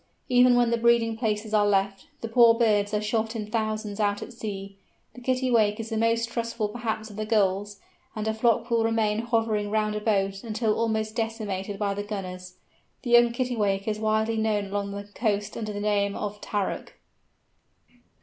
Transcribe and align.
Even 0.29 0.55
when 0.55 0.71
the 0.71 0.79
breeding 0.79 1.15
places 1.15 1.53
are 1.53 1.67
left, 1.67 2.07
the 2.21 2.27
poor 2.27 2.55
birds 2.55 2.91
are 2.91 3.03
shot 3.03 3.35
in 3.35 3.45
thousands 3.45 3.99
out 3.99 4.23
at 4.23 4.33
sea. 4.33 4.75
The 5.13 5.21
Kittiwake 5.21 5.79
is 5.79 5.89
the 5.89 5.97
most 5.97 6.27
trustful 6.27 6.69
perhaps 6.69 7.11
of 7.11 7.17
the 7.17 7.25
Gulls, 7.27 7.79
and 8.15 8.27
a 8.27 8.33
flock 8.33 8.71
will 8.71 8.83
remain 8.83 9.19
hovering 9.19 9.69
round 9.69 9.93
a 9.93 9.99
boat 10.01 10.43
until 10.43 10.73
almost 10.73 11.15
decimated 11.15 11.77
by 11.77 11.93
the 11.93 12.01
gunners. 12.01 12.55
The 13.03 13.11
young 13.11 13.31
Kittiwake 13.31 13.87
is 13.87 13.99
widely 13.99 14.37
known 14.37 14.65
along 14.65 14.89
the 14.89 15.03
coast 15.03 15.55
under 15.55 15.71
the 15.71 15.79
name 15.79 16.15
of 16.15 16.41
"Tarrock." 16.41 16.93